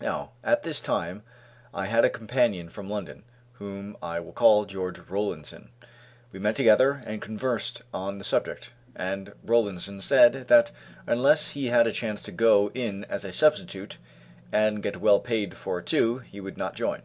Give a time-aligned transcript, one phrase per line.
[0.00, 1.22] Now, at this time
[1.72, 5.68] I had a companion from London, whom I will call George Rollinson.
[6.32, 10.72] We met together and conversed on the subject, and Rollinson said that
[11.06, 13.98] unless he had a chance to go in as a substitute,
[14.50, 17.02] and get well paid for it too, he would not join.